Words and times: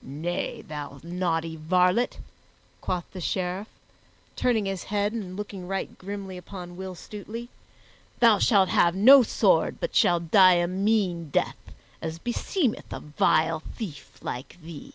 "Nay, 0.00 0.62
thou 0.62 1.00
naughty 1.02 1.56
varlet," 1.56 2.20
quoth 2.80 3.04
the 3.10 3.20
Sheriff, 3.20 3.66
turning 4.36 4.66
his 4.66 4.84
head 4.84 5.12
and 5.12 5.36
looking 5.36 5.66
right 5.66 5.98
grimly 5.98 6.36
upon 6.36 6.76
Will 6.76 6.94
Stutely, 6.94 7.48
"thou 8.20 8.38
shalt 8.38 8.68
have 8.68 8.94
no 8.94 9.24
sword 9.24 9.80
but 9.80 9.96
shall 9.96 10.20
die 10.20 10.52
a 10.54 10.68
mean 10.68 11.30
death, 11.30 11.58
as 12.00 12.20
beseemeth 12.20 12.92
a 12.92 13.00
vile 13.00 13.64
thief 13.76 14.18
like 14.22 14.56
thee." 14.62 14.92